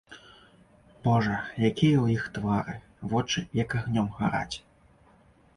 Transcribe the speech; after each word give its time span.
Божа, 1.07 1.35
якія 1.69 1.97
ў 2.03 2.07
іх 2.15 2.23
твары, 2.37 2.75
вочы 3.15 3.47
як 3.63 3.69
агнём 3.81 4.07
гараць. 4.19 4.57